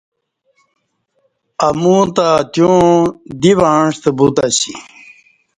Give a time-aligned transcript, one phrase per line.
[1.67, 2.89] امو تہ اتیوعں
[3.41, 4.73] دی وعݩستہ بوتاسی